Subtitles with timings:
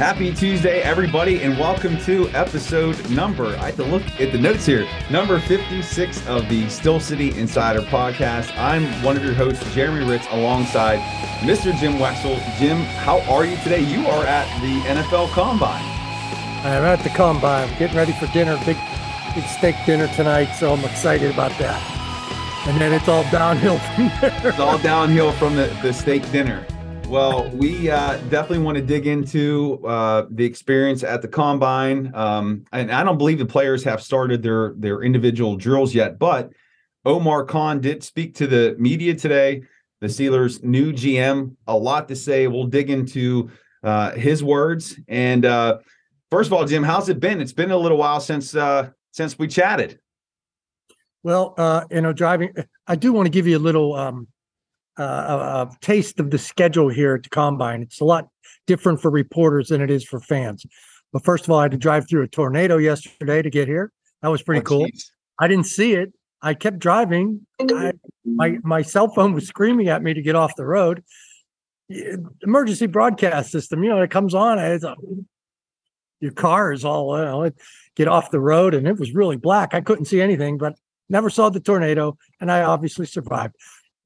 [0.00, 3.48] Happy Tuesday, everybody, and welcome to episode number.
[3.48, 4.88] I have to look at the notes here.
[5.10, 8.50] Number 56 of the Steel City Insider podcast.
[8.56, 11.00] I'm one of your hosts, Jeremy Hritz, alongside
[11.40, 11.78] Mr.
[11.78, 12.40] Jim Wexell.
[12.58, 13.80] Jim, how are you today?
[13.80, 15.84] You are at the NFL Combine.
[16.64, 17.68] I'm at the Combine.
[17.78, 18.78] Getting ready for dinner, big,
[19.34, 22.66] big steak dinner tonight, so I'm excited about that.
[22.66, 24.48] And then it's all downhill from there.
[24.48, 26.64] It's all downhill from the, the steak dinner.
[27.10, 32.64] Well, we uh, definitely want to dig into uh, the experience at the combine, um,
[32.70, 36.20] and I don't believe the players have started their their individual drills yet.
[36.20, 36.52] But
[37.04, 39.64] Omar Khan did speak to the media today.
[40.00, 42.46] The Steelers' new GM, a lot to say.
[42.46, 43.50] We'll dig into
[43.82, 44.96] uh, his words.
[45.08, 45.78] And uh,
[46.30, 47.40] first of all, Jim, how's it been?
[47.40, 49.98] It's been a little while since uh, since we chatted.
[51.24, 52.54] Well, uh, you know, driving.
[52.86, 54.28] I do want to give you a little um,
[55.00, 57.82] uh, a, a taste of the schedule here at the combine.
[57.82, 58.28] It's a lot
[58.66, 60.64] different for reporters than it is for fans.
[61.12, 63.92] But first of all, I had to drive through a tornado yesterday to get here.
[64.22, 64.86] That was pretty Oh, cool.
[64.86, 65.10] geez.
[65.38, 66.12] I didn't see it.
[66.42, 67.46] I kept driving.
[67.60, 67.92] I,
[68.24, 71.02] my my cell phone was screaming at me to get off the road.
[72.42, 74.58] Emergency broadcast system, you know, it comes on.
[74.58, 74.94] It's a,
[76.20, 77.50] your car is all you know,
[77.96, 79.74] get off the road, and it was really black.
[79.74, 80.74] I couldn't see anything, but
[81.08, 83.56] never saw the tornado, and I obviously survived.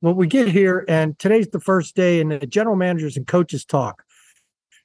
[0.04, 3.64] Well, we get here, and today's the first day, and the general managers and coaches
[3.64, 4.04] talk.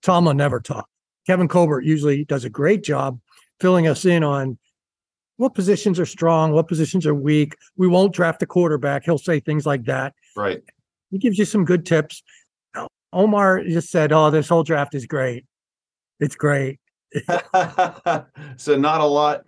[0.02, 0.88] Tomlin never talk.
[1.28, 3.20] Kevin Colbert usually does a great job
[3.60, 4.58] filling us in on
[5.36, 7.58] what positions are strong, what positions are weak.
[7.76, 9.04] We won't draft a quarterback.
[9.04, 10.14] He'll say things like that.
[10.38, 10.64] Right.
[11.12, 12.24] He gives you some good tips.
[13.12, 15.44] Omar just said, "Oh, this whole draft is great.
[16.22, 16.80] It's great."
[18.56, 19.44] so not a lot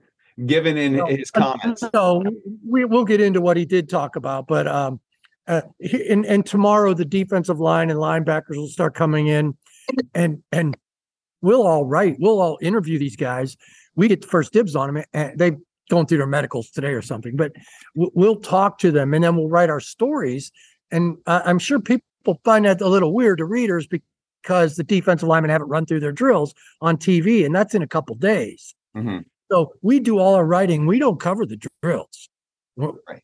[0.46, 1.82] given in No, his comments.
[1.94, 2.26] So
[2.68, 5.00] we we'll get into what he did talk about, but um,
[5.52, 5.62] uh,
[6.10, 9.56] and and tomorrow the defensive line and linebackers will start coming in,
[10.16, 10.78] and and
[11.42, 13.58] we'll all write, we'll all interview these guys.
[13.96, 15.58] We get the first dibs on them, and they've
[15.90, 17.36] gone through their medicals today or something.
[17.36, 17.52] But
[17.96, 20.52] we'll, talk to them, and then we'll write our stories.
[20.90, 25.52] And I'm sure people find that a little weird to readers because the defensive linemen
[25.52, 28.74] haven't run through their drills on TV, and that's in a couple days.
[28.96, 29.26] Mhm.
[29.52, 30.88] So we do all our writing.
[30.88, 32.30] We don't cover the drills.
[32.78, 33.22] Right.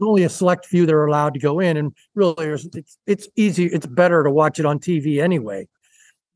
[0.00, 3.66] Only a select few that are allowed to go in, and really, it's it's easy.
[3.66, 5.68] It's better to watch it on TV anyway.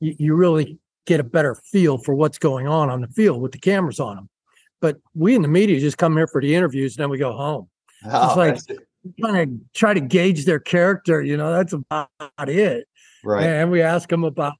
[0.00, 3.52] You, you really get a better feel for what's going on on the field with
[3.52, 4.28] the cameras on them.
[4.80, 7.32] But we in the media just come here for the interviews, and then we go
[7.32, 7.68] home.
[8.04, 8.78] Oh, like- that's it.
[9.22, 11.22] Kind of try to gauge their character.
[11.22, 12.08] You know, that's about
[12.48, 12.88] it.
[13.24, 13.44] right.
[13.44, 14.54] And we ask them about,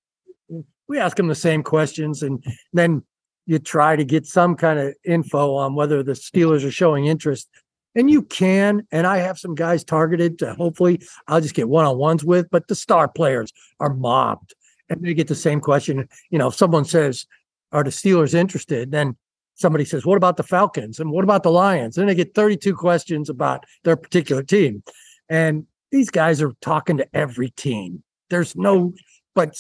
[0.89, 2.43] we ask them the same questions, and
[2.73, 3.03] then
[3.47, 7.49] you try to get some kind of info on whether the Steelers are showing interest
[7.97, 11.87] And you can, and I have some guys targeted to hopefully I'll just get one
[11.87, 14.55] on ones with, but the star players are mobbed
[14.91, 16.07] and they get the same question.
[16.31, 17.27] You know, if someone says,
[17.73, 18.93] Are the Steelers interested?
[18.93, 19.17] Then
[19.55, 21.01] somebody says, What about the Falcons?
[21.01, 21.97] And what about the Lions?
[21.97, 24.83] And they get 32 questions about their particular team.
[25.31, 28.03] And these guys are talking to every team.
[28.29, 28.93] There's no,
[29.35, 29.57] but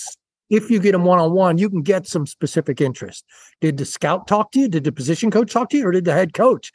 [0.50, 3.24] if you get them one on one, you can get some specific interest.
[3.62, 4.68] Did the scout talk to you?
[4.68, 6.70] Did the position coach talk to you, or did the head coach?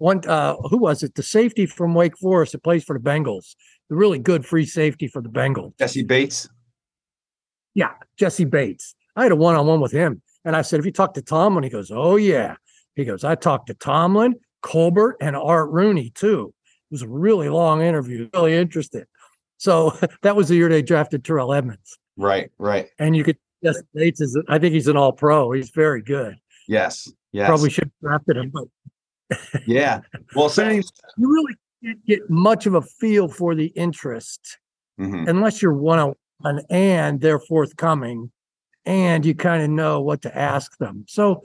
[0.00, 1.14] One, uh, who was it?
[1.14, 3.54] The safety from Wake Forest that plays for the Bengals,
[3.90, 5.76] the really good free safety for the Bengals.
[5.78, 6.48] Jessie Bates.
[7.74, 8.94] Yeah, Jessie Bates.
[9.14, 11.22] I had a one on one with him, and I said, "If you talk to
[11.22, 12.56] Tomlin?" He goes, "Oh yeah."
[12.94, 16.54] He goes, "I talked to Tomlin, Colbert, and Art Rooney too."
[16.90, 19.06] It was a really long interview, really interested.
[19.58, 21.98] So that was the year they drafted Terrell Edmunds.
[22.16, 22.88] Right, right.
[22.98, 25.52] And you could yes, Bates is I think he's an all pro.
[25.52, 26.36] He's very good.
[26.66, 27.06] Yes.
[27.32, 27.48] Yes.
[27.48, 28.64] Probably should have drafted him, but
[29.66, 30.00] yeah.
[30.34, 30.82] Well, so you
[31.18, 31.54] really
[31.84, 34.58] can't get much of a feel for the interest
[34.98, 35.28] Mhm.
[35.28, 38.30] unless you're one on one and they're forthcoming
[38.86, 41.04] and you kind of know what to ask them.
[41.08, 41.42] So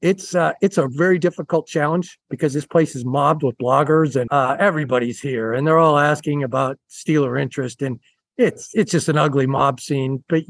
[0.00, 4.30] it's uh it's a very difficult challenge because this place is mobbed with bloggers and
[4.32, 8.00] uh everybody's here and they're all asking about Steeler interest and
[8.36, 10.22] it's it's just an ugly mob scene.
[10.28, 10.44] But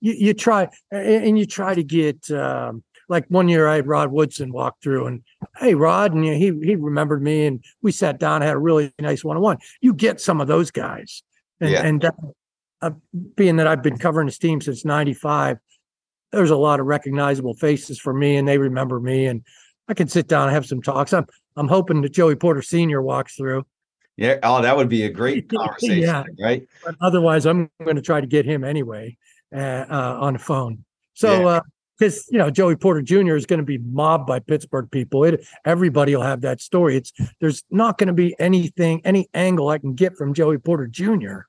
[0.00, 4.10] you, you try and you try to get um like one year I had Rod
[4.12, 5.22] Woodson walk through and
[5.58, 9.24] hey Rod and he he remembered me and we sat down had a really nice
[9.24, 9.58] one on one.
[9.80, 11.22] You get some of those guys
[11.60, 11.82] and Yeah.
[11.86, 12.10] and uh,
[12.82, 12.90] uh,
[13.36, 15.58] being that I've been covering this team since '95,
[16.32, 19.42] there's a lot of recognizable faces for me, and they remember me, and
[19.88, 21.12] I can sit down and have some talks.
[21.14, 23.64] I'm I'm hoping that Joey Porter Senior walks through,
[24.16, 24.38] yeah.
[24.42, 26.24] Oh, that would be a great conversation, Yeah.
[26.38, 26.66] right?
[26.84, 29.16] but otherwise, I'm going to try to get him anyway
[29.54, 29.58] uh,
[29.88, 30.84] uh, on the phone.
[31.14, 31.60] So.
[31.98, 33.36] Because you know Joey Porter Jr.
[33.36, 35.24] is going to be mobbed by Pittsburgh people.
[35.24, 36.96] It everybody will have that story.
[36.96, 40.86] It's there's not going to be anything, any angle I can get from Joey Porter
[40.86, 41.42] Jr.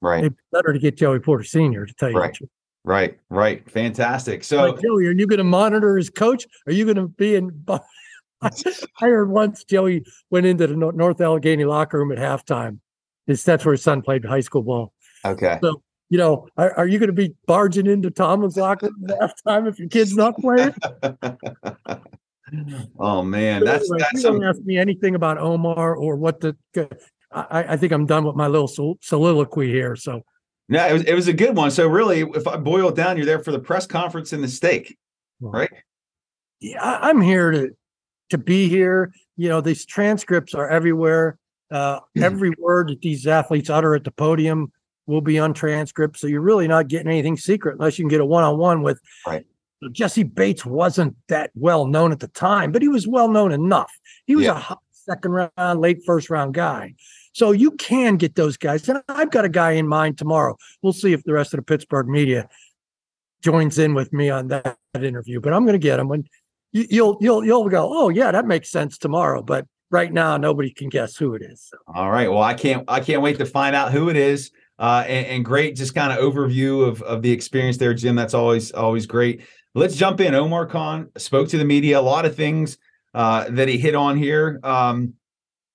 [0.00, 2.18] Right, It's better to get Joey Porter Senior to tell you.
[2.18, 2.36] Right.
[2.84, 3.70] right, right.
[3.70, 4.44] Fantastic.
[4.44, 6.46] So, Like, Joey, are you going to monitor his coach?
[6.66, 7.64] Are you going to be in?
[8.42, 8.50] I
[9.00, 12.80] heard once Joey went into the North Allegheny locker room at halftime.
[13.26, 14.92] That's where his son played high school ball.
[15.24, 15.58] okay.
[15.62, 15.82] So,
[16.14, 19.68] you know, are, are you going to be barging into Tomlin's locker room at halftime
[19.68, 20.72] if your kid's not playing?
[23.00, 26.56] oh man, that's Anyway, that's you don't ask me anything about Omar or what the.
[27.32, 29.96] I, I think I'm done with my little sol- soliloquy here.
[29.96, 30.22] So
[30.68, 30.86] no.
[30.86, 31.72] It was it was a good one.
[31.72, 34.46] So really, if I boil it down, you're there for the press conference and the
[34.46, 34.96] steak,
[35.40, 35.68] right?
[36.60, 37.70] yeah, I'm here to
[38.30, 39.12] to be here.
[39.36, 41.40] You know, these transcripts are everywhere.
[41.72, 44.70] Uh, every word that these athletes utter at the podium
[45.06, 46.18] will be on transcript.
[46.18, 48.82] So you're really not getting anything secret unless you can get a one on one
[48.82, 49.00] with.
[49.26, 49.44] Right.
[49.92, 53.92] Jessie Bates wasn't that well known at the time, but he was well known enough.
[54.26, 54.52] He was Yeah.
[54.52, 56.94] a hot second round, late first round guy.
[57.34, 58.88] So you can get those guys.
[58.88, 60.56] And I've got a guy in mind tomorrow.
[60.82, 62.48] We'll see if the rest of the Pittsburgh media
[63.42, 66.10] joins in with me on that interview, but I'm going to get him
[66.74, 69.40] you, you'll you'll you'll go, oh yeah, that makes sense tomorrow.
[69.42, 71.62] But right now, nobody can guess who it is.
[71.70, 72.30] So, All right.
[72.30, 74.50] Well, I can't I can't wait to find out who it is.
[74.78, 78.16] Uh, and, and great, just kind of overview of of the experience there, Jim.
[78.16, 79.42] That's always always great.
[79.74, 80.34] Let's jump in.
[80.34, 81.98] Omar Khan spoke to the media.
[81.98, 82.78] A lot of things
[83.14, 84.60] uh, that he hit on here.
[84.62, 85.14] Um,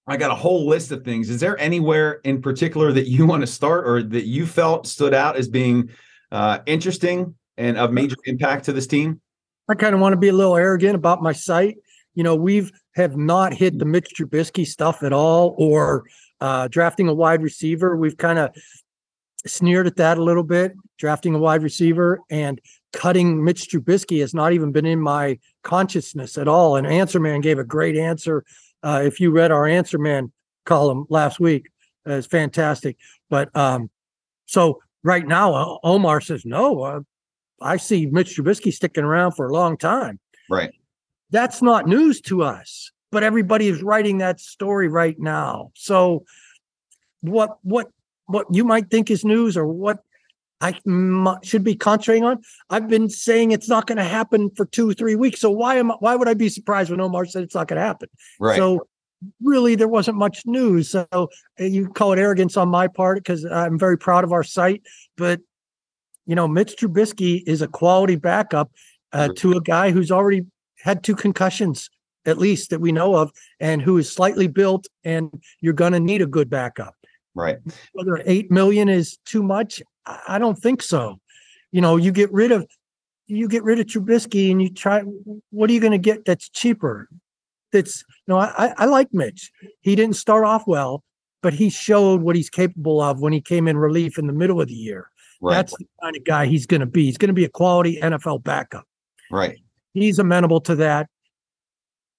[0.07, 1.29] I got a whole list of things.
[1.29, 5.13] Is there anywhere in particular that you want to start, or that you felt stood
[5.13, 5.89] out as being
[6.31, 9.21] uh, interesting and of major impact to this team?
[9.69, 11.77] I kind of want to be a little arrogant about my site.
[12.15, 16.05] You know, we've have not hit the Mitch Trubisky stuff at all, or
[16.41, 17.95] uh, drafting a wide receiver.
[17.95, 18.53] We've kind of
[19.45, 20.73] sneered at that a little bit.
[20.97, 22.59] Drafting a wide receiver and
[22.91, 26.75] cutting Mitch Trubisky has not even been in my consciousness at all.
[26.75, 28.43] And Answer Man gave a great answer.
[28.83, 30.31] Uh, if you read our Answer Man
[30.65, 31.69] column last week,
[32.07, 32.97] uh, it's fantastic.
[33.29, 33.89] But um,
[34.45, 36.81] so right now, uh, Omar says no.
[36.81, 36.99] Uh,
[37.61, 40.19] I see Mitch Trubisky sticking around for a long time.
[40.49, 40.71] Right.
[41.31, 45.71] That's not news to us, but everybody is writing that story right now.
[45.75, 46.25] So,
[47.21, 47.91] what what
[48.29, 49.99] what you might think is news, or what
[50.61, 52.41] I m- should be concentrating on?
[52.69, 55.41] I've been saying it's not going to happen for two three weeks.
[55.41, 57.79] So why am I, why would I be surprised when Omar said it's not going
[57.79, 58.09] to happen?
[58.39, 58.57] Right.
[58.57, 58.87] So
[59.43, 60.91] really, there wasn't much news.
[60.91, 64.43] So uh, you call it arrogance on my part because I'm very proud of our
[64.43, 64.83] site,
[65.17, 65.41] but
[66.25, 68.71] you know, Mitch Trubisky is a quality backup
[69.13, 70.45] uh, to a guy who's already
[70.77, 71.89] had two concussions,
[72.25, 74.85] at least that we know of, and who is slightly built.
[75.03, 76.95] And you're going to need a good backup.
[77.35, 77.57] Right.
[77.93, 81.19] Whether eight million is too much, I don't think so.
[81.71, 82.67] You know, you get rid of
[83.27, 85.01] you get rid of Trubisky and you try.
[85.51, 87.07] What are you going to get that's cheaper?
[87.71, 89.51] that's you know I, I like Mitch.
[89.81, 91.03] He didn't start off well,
[91.41, 94.61] but he showed what he's capable of when he came in relief in the middle
[94.61, 95.09] of the year.
[95.41, 95.55] Right.
[95.55, 97.05] That's the kind of guy he's going to be.
[97.05, 98.85] He's going to be a quality NFL backup.
[99.31, 99.57] right.
[99.93, 101.09] He's amenable to that.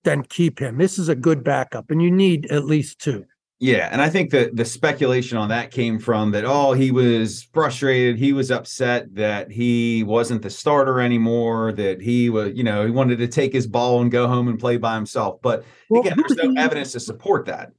[0.02, 0.78] Then keep him.
[0.78, 3.26] This is a good backup, and you need at least two.
[3.62, 7.42] Yeah, and I think that the speculation on that came from that oh he was
[7.52, 12.86] frustrated, he was upset that he wasn't the starter anymore, that he was you know
[12.86, 15.40] he wanted to take his ball and go home and play by himself.
[15.42, 17.72] But Well, again, there's no the- evidence to support that.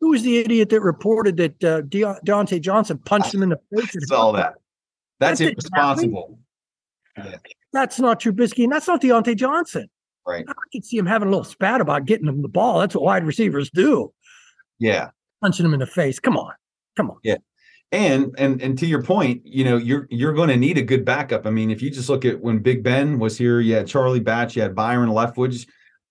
[0.00, 3.58] Who was the idiot that reported that uh, De- Diontae Johnson punched him in the
[3.74, 3.94] face?
[3.94, 4.54] It's all that.
[5.20, 6.38] That's That didn't irresponsible.
[7.72, 9.88] That's not Trubisky, and that's not Diontae Johnson.
[10.26, 10.44] Right.
[10.48, 12.80] I could see him having a little spat about getting him the ball.
[12.80, 14.12] That's what wide receivers do,
[14.78, 15.10] Yeah.
[15.40, 16.18] Punching him in the face.
[16.18, 16.52] Come on,
[16.96, 17.18] come on.
[17.22, 17.36] Yeah,
[17.92, 21.04] and and and to your point, you know, you're you're going to need a good
[21.04, 21.46] backup.
[21.46, 24.20] I mean, if you just look at when Big Ben was here, you had Charlie
[24.20, 25.66] Batch, you had Byron Leftwich,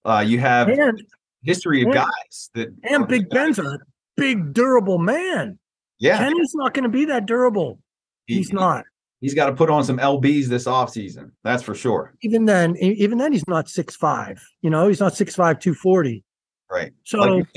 [0.06, 1.02] uh, you have And
[1.44, 3.80] history of and- guys that and Big Ben's a
[4.18, 5.60] big, durable man.
[6.00, 7.80] yeah, Kenny's not going to be that durable.
[8.26, 8.86] he- He's not.
[9.22, 11.32] He's got to put on some lbs this offseason.
[11.44, 12.14] That's for sure.
[12.22, 14.40] Even then, even then, he's not six five.
[14.62, 16.24] You know, he's not six five two forty.
[16.70, 16.92] Right.
[17.06, 17.48] So Like-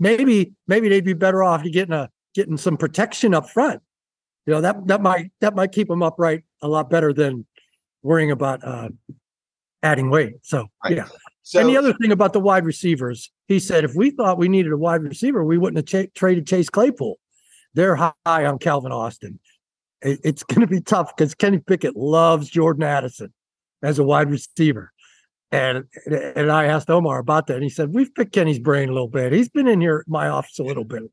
[0.00, 3.82] maybe maybe they'd be better off to getting a getting some protection up front.
[4.46, 7.46] You know that that might that might keep them upright a lot better than
[8.02, 8.88] worrying about uh,
[9.82, 10.34] adding weight.
[10.42, 10.96] So Right.
[10.96, 11.08] yeah.
[11.42, 14.48] so and the other thing about the wide receivers, he said, if we thought we
[14.48, 17.18] needed a wide receiver, we wouldn't have cha- traded Chase Claypool.
[17.74, 19.38] They're high on Calvin Austin.
[20.00, 23.32] It- it's going to be tough because Kenny Pickett loves Jordan Addison
[23.82, 24.92] as a wide receiver.
[25.50, 28.92] And and I asked Omar about that, and he said we've picked Kenny's brain a
[28.92, 29.32] little bit.
[29.32, 31.04] He's been in here at my office a little bit,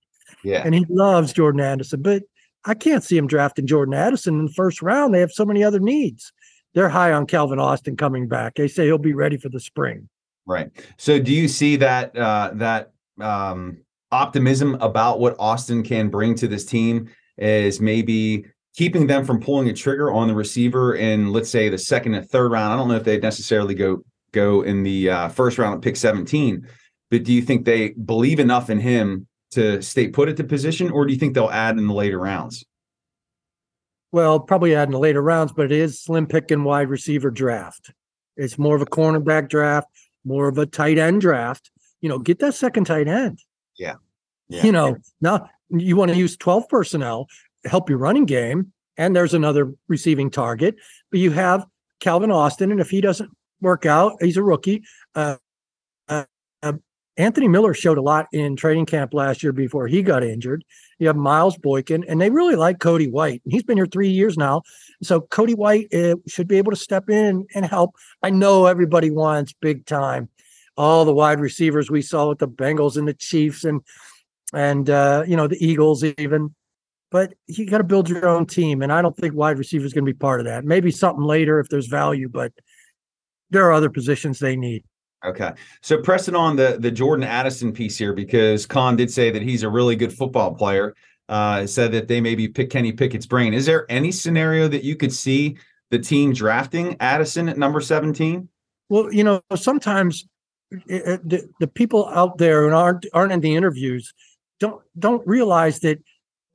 [0.44, 0.62] yeah.
[0.66, 2.02] and he loves Jordan Addison.
[2.02, 2.24] But
[2.66, 5.14] I can't see him drafting Jordan Addison in the first round.
[5.14, 6.34] They have so many other needs.
[6.74, 8.56] They're high on Calvin Austin coming back.
[8.56, 10.10] They say he'll be ready for the spring.
[10.46, 10.70] Right.
[10.98, 13.78] So do you see that uh that um
[14.12, 19.70] optimism about what Austin can bring to this team is maybe keeping them from pulling
[19.70, 22.74] a trigger on the receiver in let's say the second and third round.
[22.74, 24.04] I don't know if they'd necessarily go
[24.36, 26.68] go in the uh, first round at pick 17,
[27.10, 30.92] but do you think they believe enough in him to stay put at the position
[30.92, 32.66] or do you think they'll add in the later rounds?
[34.12, 37.32] Well, probably add in the later rounds, but it is slim pick and wide receiver
[37.32, 37.92] draft.
[38.38, 39.88] It's more of a cornerback draft,
[40.24, 41.72] more of a tight end draft.
[42.02, 43.40] You know, get that second tight end.
[43.78, 43.96] Yeah.
[44.50, 44.64] Yeah.
[44.64, 47.28] You know, now you want to use 12 personnel,
[47.66, 50.76] help your running game, and there's another receiving target,
[51.12, 51.66] but you have
[52.00, 53.32] Calvin Austin, and if he doesn't
[53.66, 54.84] work out, he's a rookie.
[55.16, 55.38] Uh,
[56.08, 56.26] uh,
[56.62, 56.74] uh,
[57.18, 60.64] Anthony Miller showed a lot in training camp last year before he got injured.
[61.00, 63.42] You have Miles Boykin, and they really like Cody White.
[63.46, 64.62] He's been here three years now.
[65.02, 67.96] So Cody White uh, should be able to step in and help.
[68.22, 70.30] I know everybody wants big time.
[70.78, 73.82] All the wide receivers we saw with the Bengals and the Chiefs and
[74.54, 76.54] and uh, you know the Eagles even.
[77.12, 79.94] But you got to build your own team, and I don't think wide receiver is
[79.94, 80.66] going to be part of that.
[80.66, 82.52] Maybe something later if there's value, but
[83.50, 84.84] there are other positions they need.
[85.24, 85.52] Okay.
[85.82, 89.64] So pressing on the the Jordan Addison piece here because Khan did say that he's
[89.64, 90.96] a really good football player.
[91.28, 93.52] Uh, said that they maybe pick Kenny Pickett's brain.
[93.52, 95.58] Is there any scenario that you could see
[95.90, 98.48] the team drafting Addison at number 17?
[98.90, 100.28] Well, you know, sometimes
[100.72, 104.14] it, it- the, the people out there and aren't aren't in the interviews
[104.60, 105.98] don't don't realize that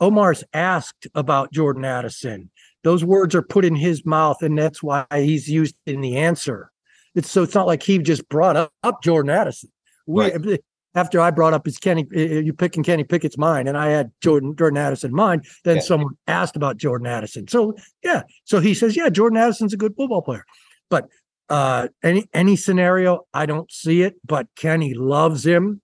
[0.00, 2.50] Omar's asked about Jordan Addison.
[2.84, 6.70] Those words are put in his mouth, and that's why he's used in the answer.
[7.14, 9.70] It's so it's not like he just brought up, up Jordan Addison.
[10.06, 10.58] We,
[10.94, 14.10] After I brought up his Kenny, uh, you picking Kenny Pickett's mind, and I had
[14.20, 15.44] Jordan Jordan Addison in mind.
[15.64, 15.82] Then Yeah.
[15.82, 17.46] someone asked about Jordan Addison.
[17.46, 20.44] So yeah, so he says, yeah, Jordan Addison's a good football player.
[20.88, 21.06] But
[21.48, 24.14] uh any any scenario, I don't see it.
[24.26, 25.80] But Kenny loves him.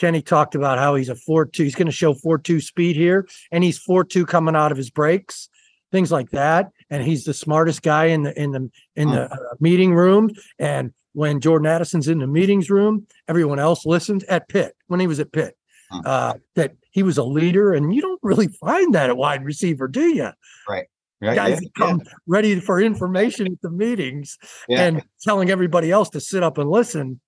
[0.00, 1.64] Kenny talked about how he's a four two.
[1.64, 4.78] He's going to show four two speed here, and he's four two coming out of
[4.78, 5.48] his breaks,
[5.92, 6.70] things like that.
[6.90, 10.30] And he's the smartest guy in the in the in the uh, meeting room.
[10.58, 14.24] And when Jordan Addison's in the meetings room, everyone else listens.
[14.24, 15.54] At Pitt, when he was at Pitt,
[15.90, 16.00] Hmm.
[16.04, 19.88] uh, that he was a leader, and you don't really find that at wide receiver,
[19.88, 20.30] do you?
[20.68, 20.86] Right.
[21.22, 24.36] Guys Yeah, come ready for information at the meetings
[24.68, 24.84] yeah.
[24.84, 27.20] and telling everybody else to sit up and listen.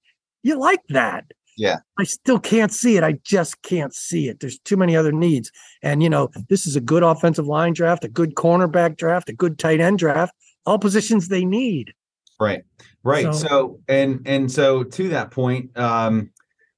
[0.42, 1.24] You like that.
[1.56, 1.76] Yeah.
[1.98, 3.04] I still can't see it.
[3.04, 4.40] I just can't see it.
[4.40, 5.50] There's too many other needs.
[5.82, 9.32] And, you know, this is a good offensive line draft, a good cornerback draft, a
[9.34, 10.34] good tight end draft,
[10.66, 11.92] all positions they need.
[12.38, 12.62] Right.
[13.02, 13.24] Right.
[13.24, 16.30] So- So, and and so to that point, um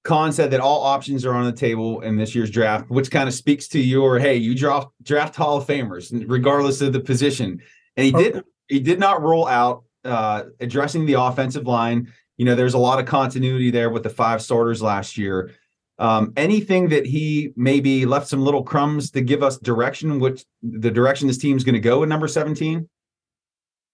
[0.04, 3.28] Khan said that all options are on the table in this year's draft, which kind
[3.28, 7.60] of speaks to your hey, you draft draft Hall of Famers regardless of the position.
[7.96, 12.12] And he did he did not roll out uh addressing the offensive line.
[12.42, 15.52] You know, there's a lot of continuity there with the five starters last year.
[16.00, 20.90] Um, anything that he maybe left some little crumbs to give us direction, which the
[20.90, 22.88] direction this team's going to go in number 17?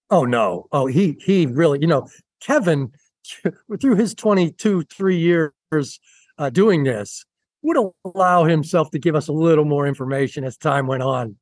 [0.09, 0.67] Oh no.
[0.73, 2.09] Oh, he he really, you know,
[2.41, 2.91] Kevin
[3.83, 6.01] through his 22, three years
[6.39, 7.27] uh, doing this
[7.61, 7.77] would
[8.07, 11.37] allow himself to give us a little more information as time went on.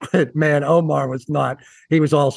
[0.10, 1.58] But man, Omar was not.
[1.90, 2.34] He was all.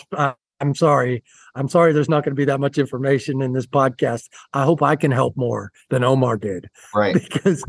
[0.64, 1.22] I'm sorry.
[1.56, 1.92] I'm sorry.
[1.92, 4.30] There's not going to be that much information in this podcast.
[4.54, 6.70] I hope I can help more than Omar did.
[6.96, 7.14] Right.
[7.14, 7.66] Because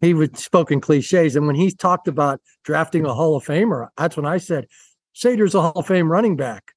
[0.00, 4.16] he was spoken cliches, and when he talked about drafting a Hall of Famer, that's
[4.16, 4.66] when I said,
[5.14, 6.72] "Seder's a Hall of Fame running back.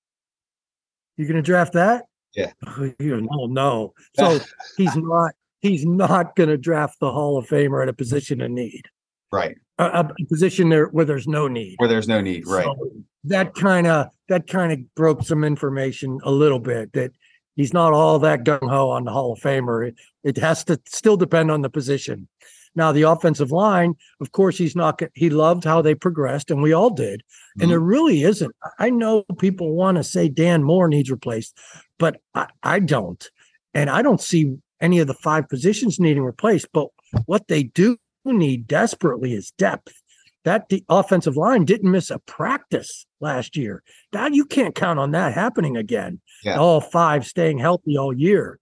[1.15, 2.51] You going to draft that?" Yeah.
[2.67, 3.93] Oh, no, no.
[4.17, 4.39] So
[4.77, 5.31] he's not.
[5.61, 8.87] He's not going to draft the Hall of Famer at a position of need.
[9.31, 9.55] Right.
[9.77, 11.75] A, a position there where there's no need.
[11.77, 12.45] Where there's no need.
[12.45, 12.65] Right.
[12.65, 12.91] So
[13.25, 17.11] that kind of that kind of broke some information a little bit that
[17.55, 19.89] he's not all that gung ho on the Hall of Famer.
[19.89, 22.29] It, it has to still depend on the position.
[22.73, 25.01] Now the offensive line, of course, he's not.
[25.13, 27.19] He loved how they progressed, and we all did.
[27.19, 27.61] Mm-hmm.
[27.61, 28.55] And there really isn't.
[28.79, 31.57] I know people want to say Dan Moore needs replaced,
[32.00, 33.29] but I, I don't,
[33.73, 36.69] and I don't see any of the five positions needing replaced.
[36.71, 36.88] But
[37.25, 40.01] what they do need desperately is depth.
[40.45, 43.83] That the offensive line didn't miss a practice last year.
[44.11, 46.19] That you can't count on that happening again.
[46.43, 46.57] Yeah.
[46.57, 48.59] All five staying healthy all year.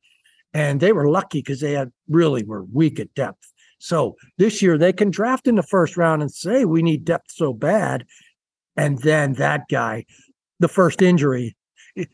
[0.53, 3.53] And they were lucky because they had really were weak at depth.
[3.79, 7.31] So this year they can draft in the first round and say we need depth
[7.31, 8.05] so bad.
[8.75, 10.05] And then that guy,
[10.59, 11.55] the first injury,
[11.95, 12.09] it,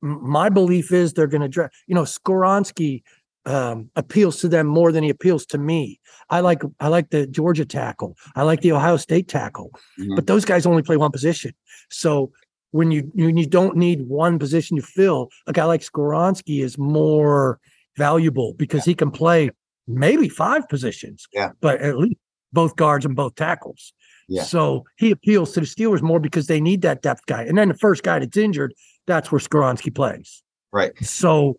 [0.00, 1.74] my belief is they're going to draft.
[1.86, 3.02] You know, Skoronski
[3.46, 6.00] um, appeals to them more than he appeals to me.
[6.28, 8.16] I like I like the Georgia tackle.
[8.36, 9.70] I like the Ohio State tackle.
[9.98, 10.16] Mhm.
[10.16, 11.52] But those guys only play one position.
[11.90, 12.30] So
[12.72, 16.78] when you when you don't need one position to fill, a guy like Skoronski is
[16.78, 17.58] more
[17.96, 19.50] valuable because he can play
[19.88, 21.26] maybe five positions.
[21.32, 21.50] Yeah.
[21.60, 22.16] But at least
[22.52, 23.92] both guards and both tackles.
[24.28, 24.44] Yeah.
[24.44, 27.42] So he appeals to the Steelers more because they need that depth guy.
[27.42, 28.74] And then the first guy that's injured,
[29.06, 30.42] that's where Skoronski plays.
[30.72, 30.92] Right.
[31.04, 31.58] So,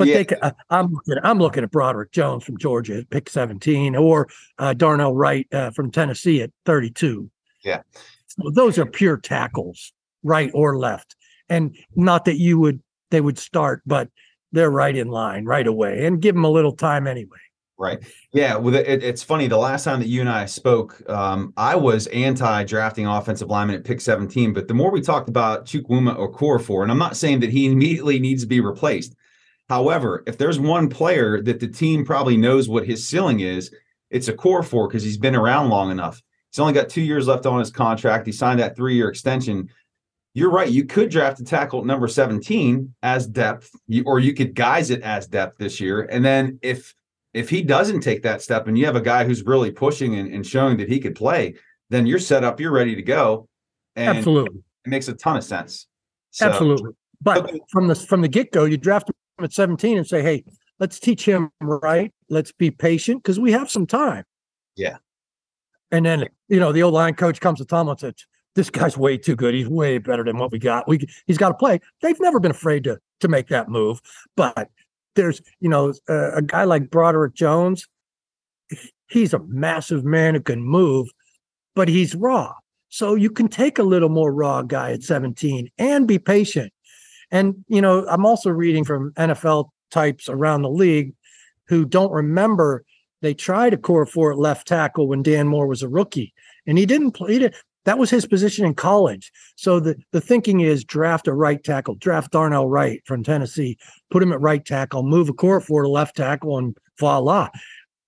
[0.00, 0.14] but Yeah.
[0.14, 3.94] they can, uh, I'm looking, I'm looking at Broderick Jones from Georgia at pick 17
[3.94, 7.30] or uh, Darnell Wright uh, from Tennessee at 32.
[7.62, 7.82] Yeah.
[8.26, 11.16] So those are pure tackles, right or left.
[11.50, 14.08] And not that you would, they would start, but
[14.52, 17.36] they're right in line right away and give them a little time anyway.
[17.76, 17.98] Right.
[18.32, 18.56] Yeah.
[18.56, 19.48] Well, it, it's funny.
[19.48, 23.76] The last time that you and I spoke, um, I was anti drafting offensive lineman
[23.76, 24.54] at pick 17.
[24.54, 27.66] But the more we talked about Chukwuma or Okorafor, and I'm not saying that he
[27.66, 29.14] immediately needs to be replaced.
[29.70, 33.72] However, if there's one player that the team probably knows what his ceiling is,
[34.10, 36.20] it's Okorafor because he's been around long enough.
[36.50, 38.26] He's only got two years left on his contract.
[38.26, 39.68] He signed that three year extension.
[40.34, 40.68] You're right.
[40.68, 43.70] You could draft a tackle at number 17 as depth,
[44.04, 46.02] or you could guise it as depth this year.
[46.02, 46.92] And then if
[47.32, 50.34] if he doesn't take that step and you have a guy who's really pushing and,
[50.34, 51.54] and showing that he could play,
[51.90, 53.48] then you're set up, you're ready to go.
[53.94, 54.64] And Absolutely.
[54.84, 55.86] it makes a ton of sense.
[56.32, 56.90] So, Absolutely.
[57.22, 57.60] But Okay.
[57.70, 60.44] from the from the get go, you draft him at 17 and say, hey,
[60.78, 62.12] let's teach him right.
[62.28, 64.24] Let's be patient because we have some time.
[64.76, 64.96] Yeah.
[65.90, 68.14] And then, you know, the old line coach comes to Tom and says,
[68.54, 69.54] this guy's way too good.
[69.54, 70.88] He's way better than what we got.
[70.88, 71.80] We he's got to play.
[72.02, 74.00] They've never been afraid to to make that move.
[74.36, 74.68] But
[75.14, 77.86] there's, you know, a, a guy like Broderick Jones.
[79.08, 81.08] He's a massive man who can move,
[81.74, 82.54] but he's raw.
[82.88, 86.72] So you can take a little more raw guy at 17 and be patient.
[87.30, 91.14] And, you know, I'm also reading from NFL types around the league
[91.68, 92.84] who don't remember
[93.22, 96.32] they tried Okorafor at left tackle when Dan Moore was a rookie
[96.66, 97.54] and he didn't play it.
[97.84, 99.32] That was his position in college.
[99.56, 103.78] So the, the thinking is draft a right tackle, draft Darnell Wright from Tennessee,
[104.10, 107.48] put him at right tackle, move Okorafor to left tackle, and voila.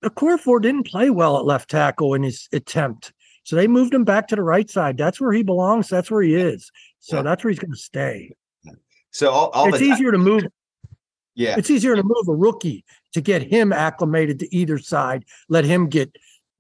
[0.03, 3.13] The core four didn't play well at left tackle in his attempt.
[3.45, 4.97] So they moved him back to the right side.
[4.97, 5.89] That's where he belongs.
[5.89, 6.71] That's where he is.
[7.01, 7.23] So Yeah.
[7.23, 8.33] that's where he's going to stay.
[9.13, 10.45] So all, all it's easier to move.
[11.35, 15.25] yeah, It's easier to move a rookie to get him acclimated to either side.
[15.49, 16.11] Let him get.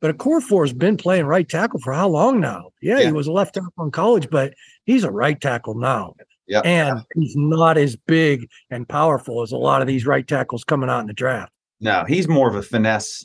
[0.01, 2.71] But Okorafor has been playing right tackle for how long now?
[2.81, 3.07] Yeah, Yeah.
[3.07, 4.53] he was a left tackle in college, but
[4.85, 6.15] he's a right tackle now.
[6.49, 10.65] yeah, And he's not as big and powerful as a lot of these right tackles
[10.65, 11.53] coming out in the draft.
[11.81, 13.25] No, he's more of a finesse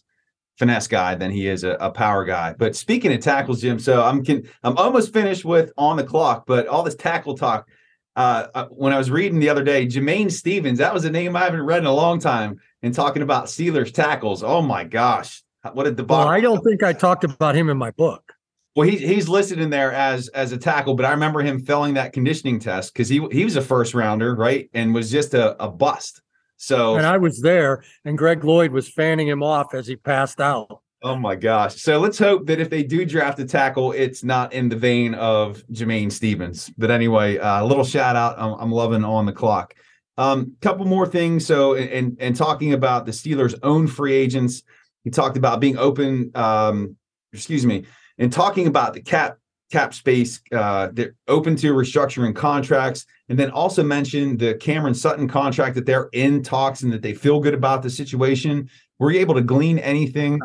[0.58, 2.54] finesse guy than he is a, a power guy.
[2.58, 6.46] But speaking of tackles, Jim, so I'm can, I'm almost finished with on the clock,
[6.48, 7.68] but all this tackle talk.
[8.18, 11.36] Uh, uh, when I was reading the other day, Jamain Stephens, that was a name
[11.36, 14.42] I haven't read in a long time, and talking about Steelers tackles.
[14.42, 16.28] Oh my gosh, what a Well!
[16.28, 18.34] I don't think I talked about him in my book.
[18.76, 21.94] Well, he's he's listed in there as as a tackle, but I remember him failing
[21.94, 25.62] that conditioning test because he he was a first rounder, right, and was just a,
[25.64, 26.20] a bust.
[26.58, 30.42] So and I was there, and Greg Lloyd was fanning him off as he passed
[30.42, 30.82] out.
[31.08, 31.82] Oh my gosh.
[31.82, 35.14] So let's hope that if they do draft a tackle, it's not in the vein
[35.14, 36.70] of Jamain Stephens.
[36.78, 38.38] But anyway, a uh, little shout out.
[38.38, 39.74] I'm, I'm, loving on the clock.
[40.18, 41.46] Um, couple more things.
[41.46, 44.64] So, and and talking about the Steelers' own free agents,
[45.06, 46.30] he talked about being open.
[46.36, 46.98] Um,
[47.32, 47.86] excuse me,
[48.18, 49.38] and talking about the cap
[49.72, 50.42] cap space.
[50.52, 55.86] Uh, they're open to restructuring contracts, and then also mentioned the Cameron Sutton contract that
[55.86, 58.70] they're in talks and that they feel good about the situation.
[59.00, 60.42] Were you able to glean anything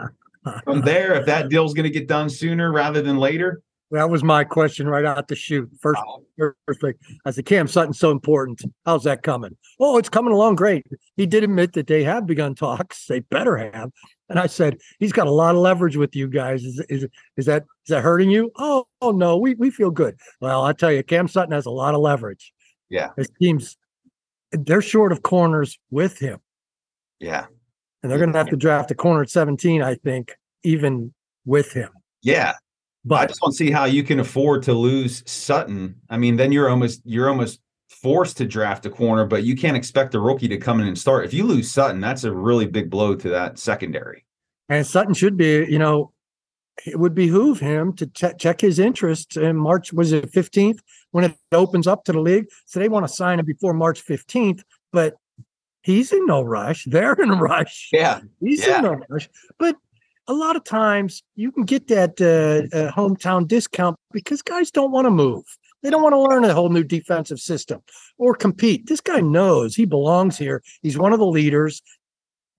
[0.64, 3.62] from there if that deal's going to get done sooner rather than later?
[3.92, 5.70] That was my question right out the shoot.
[5.78, 6.24] First, oh.
[6.66, 6.94] first thing,
[7.26, 8.62] I said, Cam Sutton's so important.
[8.86, 9.54] How's that coming?
[9.78, 10.86] Oh, it's coming along great.
[11.16, 13.04] He did admit that they have begun talks.
[13.06, 13.90] They better have.
[14.30, 16.64] And I said, he's got a lot of leverage with you guys.
[16.64, 18.50] Is is, is that is that hurting you?
[18.56, 20.16] Oh, oh no, we we feel good.
[20.40, 22.50] Well, I tell you, Cam Sutton has a lot of leverage.
[22.88, 23.10] Yeah.
[23.18, 23.76] His teams,
[24.52, 26.40] they're short of corners with him.
[27.20, 27.44] Yeah.
[28.02, 31.72] And they're going to have to draft a corner at 17, I think, even with
[31.72, 31.90] him.
[32.22, 32.54] Yeah.
[33.04, 35.96] But I just want to see how you can afford to lose Sutton.
[36.08, 39.76] I mean, then you're almost you're almost forced to draft a corner, but you can't
[39.76, 41.24] expect a rookie to come in and start.
[41.24, 44.24] If you lose Sutton, that's a really big blow to that secondary.
[44.68, 46.12] And Sutton should be, you know,
[46.86, 49.92] it would behoove him to ch- check his interest in March.
[49.92, 50.78] Was it 15th
[51.10, 52.46] when it opens up to the league?
[52.66, 54.62] So they want to sign him before March 15th,
[54.92, 55.14] but
[55.82, 56.84] he's in no rush.
[56.90, 57.90] They're in a rush.
[57.92, 58.78] Yeah, he's yeah.
[58.78, 59.28] in no rush.
[59.58, 59.76] But
[60.28, 64.92] a lot of times you can get that uh, uh, hometown discount because guys don't
[64.92, 65.44] want to move.
[65.82, 67.82] They don't want to learn a whole new defensive system
[68.16, 68.86] or compete.
[68.86, 70.62] This guy knows he belongs here.
[70.80, 71.82] He's one of the leaders,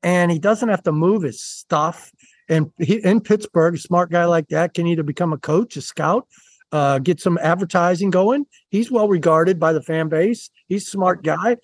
[0.02, 2.12] and he doesn't have to move his stuff.
[2.50, 5.82] And he, in Pittsburgh, a smart guy like that can either become a coach, a
[5.82, 6.28] scout,
[6.74, 8.46] uh, get some advertising going.
[8.70, 10.50] He's well regarded by the fan base.
[10.68, 11.58] He's a smart guy.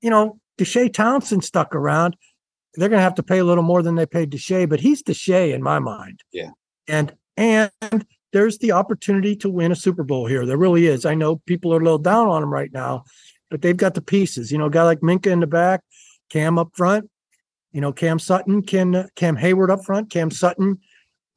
[0.00, 2.16] You know, Deshea Townsend stuck around
[2.76, 5.02] they're going to have to pay a little more than they paid Deshea, but he's
[5.02, 6.22] Deshea in my mind.
[6.32, 6.50] Yeah.
[6.88, 7.70] And and
[8.32, 10.44] there's the opportunity to win a Super Bowl here.
[10.44, 11.04] There really is.
[11.04, 13.04] I know people are a little down on him right now,
[13.50, 14.50] but they've got the pieces.
[14.52, 15.82] You know, a guy like Minkah in the back,
[16.30, 17.10] Cam up front.
[17.72, 20.10] You know, Cam Sutton, Cam Cam Heyward up front.
[20.10, 20.78] Cam Sutton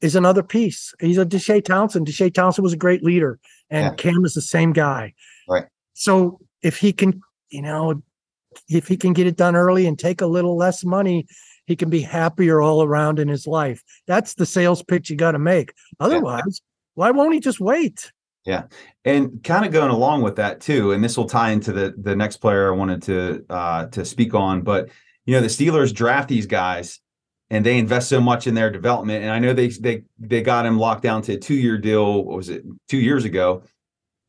[0.00, 0.94] is another piece.
[1.00, 2.06] He's a Deshea Townsend.
[2.06, 3.38] Deshea Townsend was a great leader,
[3.70, 3.94] and yeah.
[3.94, 5.14] Cam is the same guy.
[5.48, 5.66] Right.
[5.94, 8.02] So if he can, you know,
[8.68, 11.26] if he can get it done early and take a little less money,
[11.66, 13.82] he can be happier all around in his life.
[14.06, 15.72] That's the sales pitch you got to make.
[16.00, 16.94] Otherwise, yeah.
[16.94, 18.10] why won't he just wait?
[18.44, 18.64] Yeah,
[19.04, 22.16] and kind of going along with that too, and this will tie into the the
[22.16, 24.62] next player I wanted to uh, to speak on.
[24.62, 24.88] But
[25.26, 27.00] you know, the Steelers draft these guys,
[27.50, 29.22] and they invest so much in their development.
[29.22, 32.24] And I know they they they got him locked down to a two year deal.
[32.24, 33.64] What was it two years ago?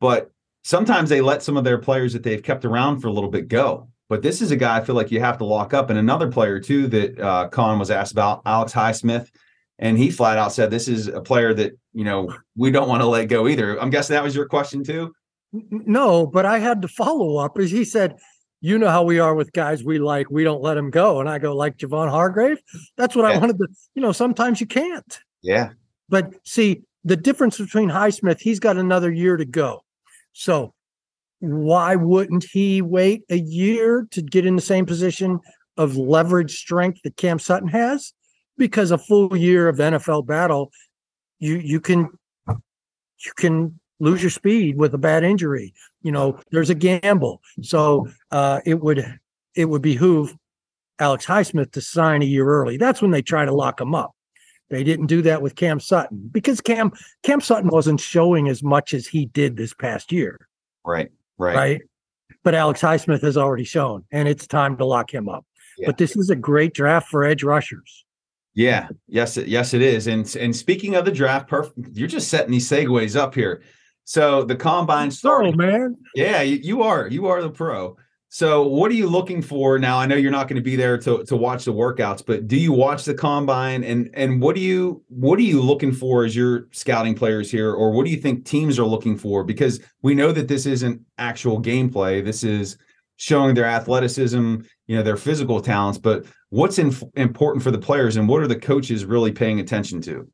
[0.00, 0.30] But
[0.64, 3.48] sometimes they let some of their players that they've kept around for a little bit
[3.48, 3.89] go.
[4.10, 5.88] But this is a guy I feel like you have to lock up.
[5.88, 9.30] And another player too that uh, Khan was asked about, Alex Highsmith,
[9.78, 13.02] and he flat out said this is a player that you know we don't want
[13.02, 13.80] to let go either.
[13.80, 15.14] I'm guessing that was your question too.
[15.52, 17.56] No, but I had to follow up.
[17.56, 18.16] As he said,
[18.60, 21.20] you know how we are with guys we like, we don't let them go.
[21.20, 22.60] And I go like Javon Hargrave.
[22.96, 23.36] That's what yeah.
[23.36, 23.68] I wanted to.
[23.94, 25.20] You know, sometimes you can't.
[25.40, 25.70] Yeah.
[26.08, 29.84] But see, the difference between Highsmith, he's got another year to go.
[30.32, 30.74] So
[31.40, 35.40] why wouldn't he wait a year to get in the same position
[35.76, 38.12] of leverage strength that Cam Sutton has?
[38.56, 40.70] Because a full year of NFL battle,
[41.38, 42.08] you you can
[42.46, 45.72] you can lose your speed with a bad injury.
[46.02, 47.40] You know, there's a gamble.
[47.62, 49.18] So uh, it would
[49.54, 50.34] it would behoove
[50.98, 52.76] Alex Highsmith to sign a year early.
[52.76, 54.12] That's when they try to lock him up.
[54.68, 58.92] They didn't do that with Cam Sutton because Cam Cam Sutton wasn't showing as much
[58.92, 60.38] as he did this past year.
[60.84, 61.10] Right.
[61.40, 61.56] Right.
[61.56, 61.80] Right.
[62.44, 65.46] But Alex Highsmith has already shown, and it's time to lock him up.
[65.78, 65.86] Yeah.
[65.86, 68.04] But this is a great draft for edge rushers.
[68.54, 68.88] Yeah.
[69.08, 69.38] Yes.
[69.38, 70.06] Yes, it is.
[70.06, 71.88] And and speaking of the draft, perfect.
[71.92, 73.62] You're just setting these segues up here.
[74.04, 75.96] So the combine started, man.
[76.14, 77.06] Yeah, you, you are.
[77.06, 77.96] You are the pro.
[78.32, 79.98] So, what are you looking for now?
[79.98, 82.56] I know you're not going to be there to to watch the workouts, but do
[82.56, 86.36] you watch the combine and and what do you what are you looking for as
[86.36, 89.42] you're scouting players here, or what do you think teams are looking for?
[89.42, 92.24] Because we know that this isn't actual gameplay.
[92.24, 92.78] This is
[93.16, 95.98] showing their athleticism, you know, their physical talents.
[95.98, 100.00] But what's in, important for the players, and what are the coaches really paying attention
[100.02, 100.28] to?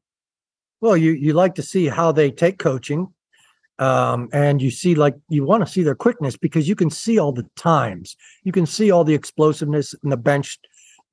[0.82, 3.14] Well, you you like to see how they take coaching
[3.78, 7.18] um, and you see like you want to see their quickness because you can see
[7.18, 8.16] all the times.
[8.44, 10.58] You can see all the explosiveness in the bench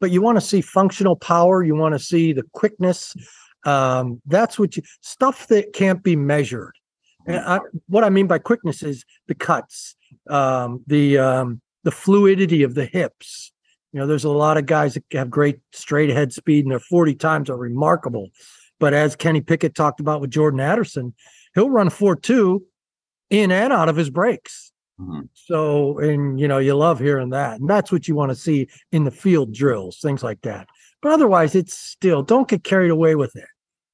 [0.04, 1.64] but you want to see functional power.
[1.64, 3.16] You want to see the quickness.
[3.66, 6.74] Um, that's what you stuff that can't be measured.
[7.26, 9.96] And I, what i mean by quickness is the cuts
[10.30, 13.54] um, the um, the fluidity of the hips.
[13.94, 16.80] You know, there's a lot of guys that have great straight ahead speed and their
[16.82, 18.28] 40 times are remarkable.
[18.82, 21.14] But as Kenny Pickett talked about with Jordan Addison,
[21.56, 22.64] he'll run 4 2
[23.30, 24.72] in and out of his breaks.
[25.00, 25.22] Mm-hmm.
[25.34, 27.60] So, and you know, you love hearing that.
[27.60, 30.68] And that's what you want to see in the field drills, things like that.
[31.02, 33.48] But otherwise, it's still don't get carried away with it.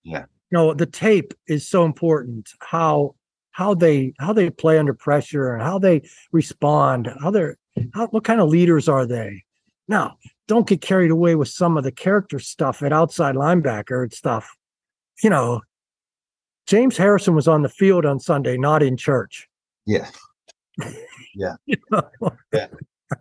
[0.04, 0.26] Yeah.
[0.52, 2.50] You know, the tape is so important.
[2.60, 3.16] How
[3.52, 7.58] how they how they play under pressure and how they respond, how they're
[7.94, 9.44] how, what kind of leaders are they?
[9.88, 10.18] Now,
[10.48, 14.56] don't get carried away with some of the character stuff at outside linebacker and stuff.
[15.24, 15.62] You know,
[16.70, 19.50] James Harrison was on the field on Sunday, not in church.
[19.86, 20.08] Yeah.
[21.36, 21.56] Yeah.
[22.52, 22.68] yeah.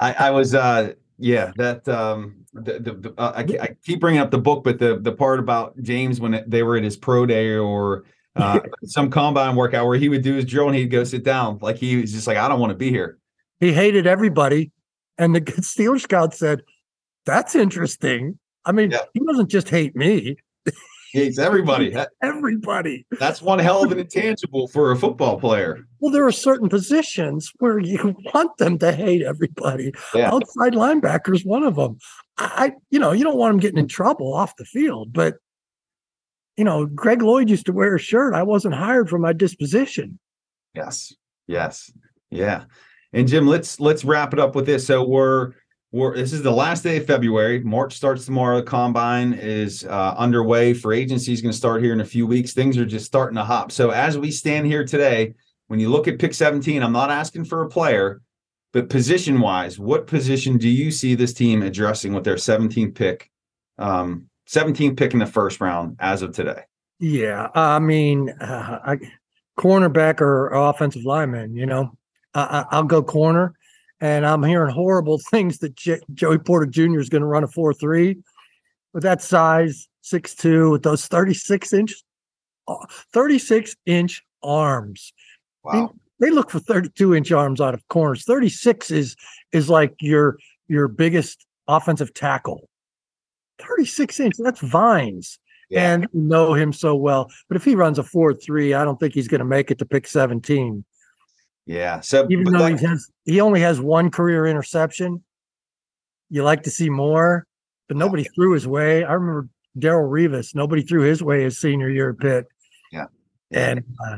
[0.01, 4.21] I, I was uh yeah, that um the, the, the uh, I, I, keep bringing
[4.21, 7.27] up the book, but the the part about James when they were at his pro
[7.27, 11.05] day or uh, some combine workout where he would do his drill and he'd go
[11.05, 13.19] sit down, like he was just like, I don't want to be here.
[13.61, 14.73] He hated everybody,
[15.19, 16.63] and the Steelers scout said,
[17.27, 18.39] That's interesting.
[18.65, 19.03] I mean, yeah.
[19.13, 20.39] he doesn't just hate me.
[21.13, 21.95] Hates everybody.
[22.23, 23.07] everybody.
[23.19, 25.87] That's one hell of an intangible for a football player.
[26.01, 29.93] Well, there are certain positions where you want them to hate everybody.
[30.15, 30.33] Yeah.
[30.33, 31.99] Outside linebackers, one of them.
[32.37, 35.37] I, you know, you don't want them getting in trouble off the field, but
[36.57, 38.35] you know, Greg Lloyd used to wear a shirt.
[38.35, 40.19] I wasn't hired for my disposition.
[40.75, 41.15] Yes.
[41.47, 41.91] Yes.
[42.31, 42.65] Yeah.
[43.13, 44.87] And Jim, let's let's wrap it up with this.
[44.87, 45.53] So we're
[45.91, 47.61] we're this is the last day of February.
[47.61, 48.57] March starts tomorrow.
[48.57, 50.75] The combine is uh, underway.
[50.75, 52.53] For agency is going to start here in a few weeks.
[52.53, 53.73] Things are just starting to hop.
[53.73, 55.35] So as we stand here today,
[55.69, 58.21] when you look at pick 17, I'm not asking for a player,
[58.73, 63.31] but position wise, what position do you see this team addressing with their 17th pick?
[63.79, 66.63] Um, 17th pick in the first round as of today.
[67.01, 68.97] Yeah, I mean, uh, I,
[69.59, 71.55] cornerback or offensive lineman.
[71.55, 71.97] You know,
[72.35, 73.55] I, will go corner,
[74.01, 77.01] and I'm hearing horrible things that J- Joey Porter Jr.
[77.01, 78.19] is going to run a four three
[78.93, 81.95] with that size, six two, with those 36 inch,
[82.67, 82.77] uh,
[83.13, 85.13] 36 inch arms.
[85.65, 85.93] Wow.
[86.19, 88.25] They, they look for 32 inch arms out of corners.
[88.25, 89.17] 36 is
[89.53, 92.69] is like your your biggest offensive tackle.
[93.61, 95.39] 36 inch, that's vines.
[95.71, 95.93] Yeah.
[95.93, 97.31] And know him so well.
[97.49, 99.79] But if he runs a 4 3, I don't think he's going to make it
[99.79, 100.85] to pick 17.
[101.69, 102.01] Yeah.
[102.01, 105.23] So even though that, he has he only has one career interception,
[106.31, 107.47] you like to see more,
[107.89, 108.31] but nobody yeah.
[108.35, 109.05] threw his way.
[109.05, 112.47] I remember Darrelle Revis, nobody threw his way his senior year at Pitt.
[112.91, 113.05] Yeah.
[113.51, 114.17] And uh,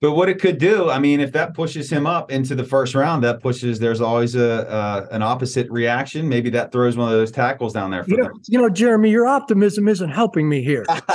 [0.00, 2.96] but what it could do, I mean, if that pushes him up into the first
[2.96, 3.78] round, that pushes.
[3.78, 6.28] There's always a uh, an opposite reaction.
[6.28, 8.04] Maybe that throws one of those tackles down there.
[8.08, 8.40] you know, them.
[8.48, 10.84] you know, Jeremy, your optimism isn't helping me here.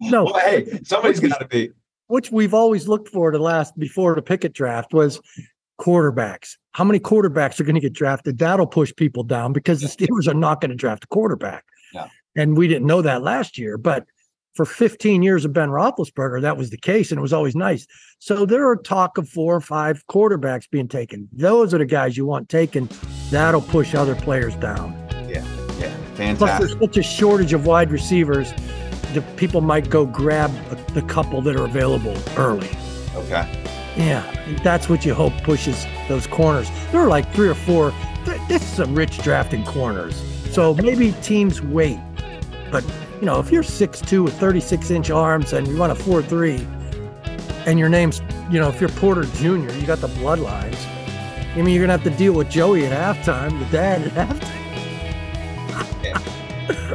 [0.00, 1.70] no, well, hey, somebody's got to be
[2.10, 5.20] which we've always looked for to last before the picket draft was
[5.80, 6.56] quarterbacks.
[6.72, 8.38] How many quarterbacks are going to get drafted?
[8.38, 11.64] That'll push people down because the Steelers are not going to draft a quarterback.
[11.94, 12.08] Yeah.
[12.36, 14.06] And we didn't know that last year, but
[14.54, 17.86] for 15 years of Ben Roethlisberger, that was the case, and it was always nice.
[18.18, 21.28] So there are talk of four or five quarterbacks being taken.
[21.32, 22.88] Those are the guys you want taken.
[23.30, 24.92] That'll push other players down.
[25.28, 25.44] Yeah,
[25.78, 26.38] yeah, fantastic.
[26.38, 28.52] Plus, there's such a shortage of wide receivers
[29.12, 30.52] the people might go grab
[30.88, 32.70] the couple that are available early.
[33.14, 33.48] Okay.
[33.96, 34.22] Yeah,
[34.62, 36.70] that's what you hope pushes those corners.
[36.92, 37.92] There are like three or four.
[38.48, 40.22] This is a rich drafting corners.
[40.52, 41.98] So maybe teams wait.
[42.70, 42.84] But,
[43.20, 46.66] you know, if you're 6'2 with 36 inch arms and you run a 4 3,
[47.66, 50.86] and your name's, you know, if you're Porter Jr., you got the bloodlines.
[51.52, 54.28] I mean, you're going to have to deal with Joey at halftime, the dad at
[54.28, 54.59] halftime.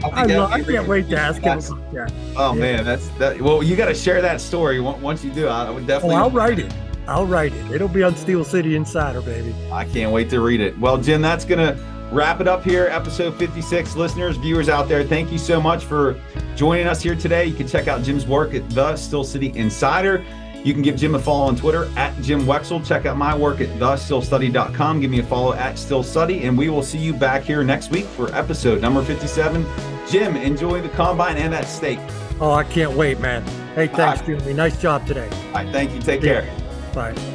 [0.04, 2.14] I, love, I can't wait to ask him about that.
[2.36, 2.60] Oh yeah.
[2.60, 3.42] man, that's that.
[3.42, 5.48] Well, you got to share that story once you do.
[5.48, 6.16] I would definitely.
[6.16, 6.74] Oh, I'll write it.
[7.08, 7.72] I'll write it.
[7.72, 9.54] It'll be on Steel City Insider, baby.
[9.72, 10.78] I can't wait to read it.
[10.80, 11.78] Well, Jim, that's gonna
[12.12, 13.96] wrap it up here, episode 56.
[13.96, 16.20] Listeners, viewers out there, thank you so much for
[16.56, 17.46] joining us here today.
[17.46, 20.26] You can check out Jim's work at the Steel City Insider.
[20.66, 22.84] You can give Jim a follow on Twitter at Jim Wexell.
[22.84, 25.00] Check out my work at thesteelstudy.com.
[25.00, 27.92] Give me a follow at Steel Study, and we will see you back here next
[27.92, 29.64] week for episode number 57.
[30.10, 32.00] Jim, enjoy the combine and that steak.
[32.42, 33.44] Oh, I can't wait, man.
[33.76, 34.40] Hey, thanks, right.
[34.40, 34.54] Jimmy.
[34.54, 35.30] Nice job today.
[35.30, 36.02] All right, thank you.
[36.02, 36.42] Take yeah.
[36.42, 36.94] care.
[36.96, 37.35] Bye.